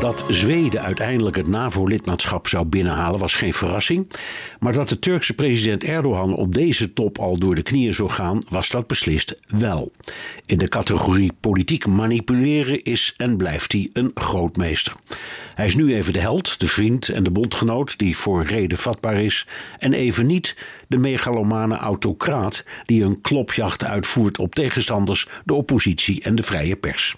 Dat 0.00 0.24
Zweden 0.28 0.82
uiteindelijk 0.82 1.36
het 1.36 1.46
NAVO-lidmaatschap 1.46 2.48
zou 2.48 2.64
binnenhalen 2.64 3.20
was 3.20 3.34
geen 3.34 3.52
verrassing. 3.52 4.10
Maar 4.60 4.72
dat 4.72 4.88
de 4.88 4.98
Turkse 4.98 5.34
president 5.34 5.84
Erdogan 5.84 6.34
op 6.34 6.54
deze 6.54 6.92
top 6.92 7.18
al 7.18 7.38
door 7.38 7.54
de 7.54 7.62
knieën 7.62 7.94
zou 7.94 8.10
gaan, 8.10 8.42
was 8.48 8.70
dat 8.70 8.86
beslist 8.86 9.40
wel. 9.46 9.92
In 10.46 10.58
de 10.58 10.68
categorie 10.68 11.32
politiek 11.40 11.86
manipuleren 11.86 12.82
is 12.82 13.14
en 13.16 13.36
blijft 13.36 13.72
hij 13.72 13.90
een 13.92 14.10
grootmeester. 14.14 14.92
Hij 15.54 15.66
is 15.66 15.74
nu 15.74 15.94
even 15.94 16.12
de 16.12 16.20
held, 16.20 16.60
de 16.60 16.66
vriend 16.66 17.08
en 17.08 17.22
de 17.22 17.30
bondgenoot 17.30 17.98
die 17.98 18.16
voor 18.16 18.44
reden 18.44 18.78
vatbaar 18.78 19.20
is. 19.22 19.46
En 19.78 19.92
even 19.92 20.26
niet 20.26 20.56
de 20.88 20.98
megalomane 20.98 21.76
autocraat 21.76 22.64
die 22.84 23.04
een 23.04 23.20
klopjacht 23.20 23.84
uitvoert 23.84 24.38
op 24.38 24.54
tegenstanders, 24.54 25.28
de 25.44 25.54
oppositie 25.54 26.22
en 26.22 26.34
de 26.34 26.42
vrije 26.42 26.76
pers. 26.76 27.14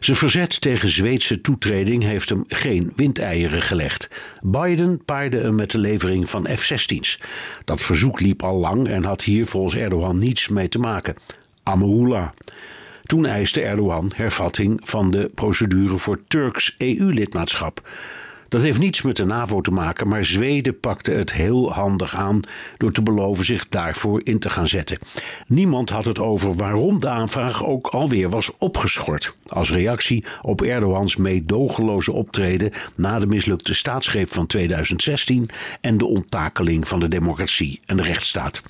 Zijn 0.00 0.16
verzet 0.16 0.60
tegen 0.60 0.88
Zweedse 0.88 1.40
toetreding 1.40 2.02
heeft 2.02 2.28
hem 2.28 2.44
geen 2.48 2.92
windeieren 2.96 3.62
gelegd. 3.62 4.08
Biden 4.42 5.04
paarde 5.04 5.38
hem 5.40 5.54
met 5.54 5.70
de 5.70 5.78
levering 5.78 6.30
van 6.30 6.46
F-16's. 6.56 7.20
Dat 7.64 7.82
verzoek 7.82 8.20
liep 8.20 8.42
al 8.42 8.56
lang 8.56 8.88
en 8.88 9.04
had 9.04 9.22
hier 9.22 9.46
volgens 9.46 9.74
Erdogan 9.74 10.18
niets 10.18 10.48
mee 10.48 10.68
te 10.68 10.78
maken. 10.78 11.14
Amrullah. 11.62 12.28
Toen 13.02 13.26
eiste 13.26 13.60
Erdogan 13.60 14.12
hervatting 14.14 14.80
van 14.82 15.10
de 15.10 15.30
procedure 15.34 15.98
voor 15.98 16.20
Turks 16.28 16.74
EU-lidmaatschap. 16.78 17.88
Dat 18.50 18.62
heeft 18.62 18.78
niets 18.78 19.02
met 19.02 19.16
de 19.16 19.24
NAVO 19.24 19.60
te 19.60 19.70
maken, 19.70 20.08
maar 20.08 20.24
Zweden 20.24 20.80
pakte 20.80 21.10
het 21.10 21.32
heel 21.32 21.72
handig 21.72 22.16
aan 22.16 22.40
door 22.76 22.92
te 22.92 23.02
beloven 23.02 23.44
zich 23.44 23.68
daarvoor 23.68 24.20
in 24.24 24.38
te 24.38 24.50
gaan 24.50 24.68
zetten. 24.68 24.98
Niemand 25.46 25.90
had 25.90 26.04
het 26.04 26.18
over 26.18 26.54
waarom 26.54 27.00
de 27.00 27.08
aanvraag 27.08 27.64
ook 27.64 27.86
alweer 27.86 28.30
was 28.30 28.50
opgeschort. 28.58 29.34
Als 29.46 29.70
reactie 29.70 30.24
op 30.42 30.62
Erdogans 30.62 31.16
meedogenloze 31.16 32.12
optreden 32.12 32.72
na 32.94 33.18
de 33.18 33.26
mislukte 33.26 33.74
staatsgreep 33.74 34.32
van 34.32 34.46
2016 34.46 35.48
en 35.80 35.98
de 35.98 36.06
onttakeling 36.06 36.88
van 36.88 37.00
de 37.00 37.08
democratie 37.08 37.80
en 37.86 37.96
de 37.96 38.02
rechtsstaat. 38.02 38.62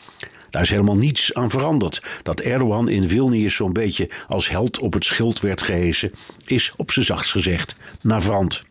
Daar 0.50 0.62
is 0.62 0.70
helemaal 0.70 0.96
niets 0.96 1.34
aan 1.34 1.50
veranderd. 1.50 2.02
Dat 2.22 2.40
Erdogan 2.40 2.88
in 2.88 3.08
Vilnius 3.08 3.54
zo'n 3.54 3.72
beetje 3.72 4.10
als 4.28 4.48
held 4.48 4.78
op 4.78 4.92
het 4.92 5.04
schild 5.04 5.40
werd 5.40 5.62
gehesen, 5.62 6.12
is 6.46 6.72
op 6.76 6.90
zijn 6.90 7.04
zachtst 7.04 7.30
gezegd 7.30 7.76
navrant. 8.00 8.68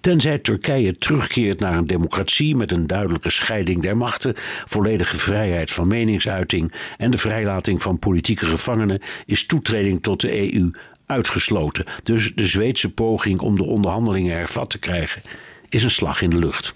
Tenzij 0.00 0.38
Turkije 0.38 0.98
terugkeert 0.98 1.60
naar 1.60 1.76
een 1.76 1.86
democratie 1.86 2.56
met 2.56 2.72
een 2.72 2.86
duidelijke 2.86 3.30
scheiding 3.30 3.82
der 3.82 3.96
machten, 3.96 4.34
volledige 4.66 5.16
vrijheid 5.16 5.70
van 5.70 5.88
meningsuiting 5.88 6.72
en 6.96 7.10
de 7.10 7.18
vrijlating 7.18 7.82
van 7.82 7.98
politieke 7.98 8.46
gevangenen, 8.46 9.00
is 9.26 9.46
toetreding 9.46 10.02
tot 10.02 10.20
de 10.20 10.54
EU 10.54 10.70
uitgesloten. 11.06 11.84
Dus 12.02 12.32
de 12.34 12.46
Zweedse 12.46 12.90
poging 12.90 13.40
om 13.40 13.56
de 13.56 13.64
onderhandelingen 13.64 14.36
hervat 14.36 14.70
te 14.70 14.78
krijgen 14.78 15.22
is 15.68 15.82
een 15.82 15.90
slag 15.90 16.22
in 16.22 16.30
de 16.30 16.38
lucht. 16.38 16.72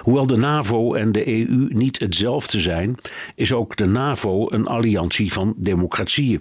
Hoewel 0.00 0.26
de 0.26 0.36
NAVO 0.36 0.94
en 0.94 1.12
de 1.12 1.28
EU 1.28 1.68
niet 1.72 2.00
hetzelfde 2.00 2.60
zijn, 2.60 2.96
is 3.34 3.52
ook 3.52 3.76
de 3.76 3.86
NAVO 3.86 4.46
een 4.50 4.66
alliantie 4.66 5.32
van 5.32 5.54
democratieën. 5.56 6.40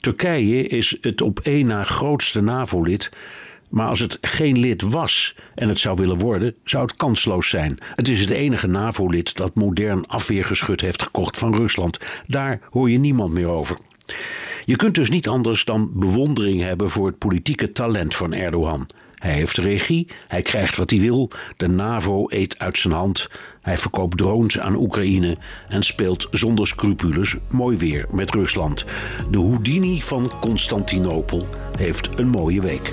Turkije 0.00 0.66
is 0.66 0.96
het 1.00 1.20
op 1.20 1.40
één 1.40 1.66
na 1.66 1.82
grootste 1.82 2.40
NAVO-lid 2.40 3.10
maar 3.68 3.86
als 3.86 3.98
het 3.98 4.18
geen 4.20 4.58
lid 4.58 4.82
was 4.82 5.34
en 5.54 5.68
het 5.68 5.78
zou 5.78 5.96
willen 5.96 6.18
worden, 6.18 6.54
zou 6.64 6.84
het 6.84 6.96
kansloos 6.96 7.48
zijn. 7.48 7.78
Het 7.94 8.08
is 8.08 8.20
het 8.20 8.30
enige 8.30 8.66
NAVO-lid 8.66 9.36
dat 9.36 9.54
modern 9.54 10.06
afweergeschut 10.06 10.80
heeft 10.80 11.02
gekocht 11.02 11.38
van 11.38 11.54
Rusland. 11.54 11.98
Daar 12.26 12.60
hoor 12.70 12.90
je 12.90 12.98
niemand 12.98 13.32
meer 13.32 13.48
over. 13.48 13.76
Je 14.64 14.76
kunt 14.76 14.94
dus 14.94 15.10
niet 15.10 15.28
anders 15.28 15.64
dan 15.64 15.90
bewondering 15.92 16.62
hebben 16.62 16.90
voor 16.90 17.06
het 17.06 17.18
politieke 17.18 17.72
talent 17.72 18.14
van 18.14 18.32
Erdogan. 18.32 18.88
Hij 19.16 19.32
heeft 19.32 19.56
regie, 19.56 20.08
hij 20.28 20.42
krijgt 20.42 20.76
wat 20.76 20.90
hij 20.90 21.00
wil, 21.00 21.30
de 21.56 21.68
NAVO 21.68 22.26
eet 22.28 22.58
uit 22.58 22.78
zijn 22.78 22.94
hand, 22.94 23.28
hij 23.62 23.78
verkoopt 23.78 24.18
drones 24.18 24.58
aan 24.58 24.76
Oekraïne 24.76 25.36
en 25.68 25.82
speelt 25.82 26.28
zonder 26.30 26.66
scrupules 26.66 27.36
mooi 27.50 27.76
weer 27.76 28.06
met 28.10 28.34
Rusland. 28.34 28.84
De 29.30 29.38
Houdini 29.38 30.02
van 30.02 30.32
Constantinopel 30.40 31.46
heeft 31.76 32.10
een 32.18 32.28
mooie 32.28 32.60
week. 32.60 32.92